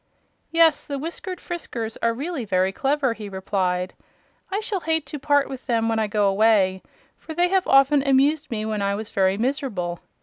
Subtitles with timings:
[0.49, 3.93] "Yes, the Whiskered Friskers are really very clever," he replied.
[4.51, 6.81] "I shall hate to part with them when I go away,
[7.19, 9.99] for they have often amused me when I was very miserable.